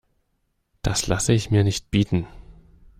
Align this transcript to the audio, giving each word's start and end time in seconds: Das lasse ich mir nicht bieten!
Das 0.81 1.05
lasse 1.05 1.31
ich 1.31 1.51
mir 1.51 1.63
nicht 1.63 1.91
bieten! 1.91 2.25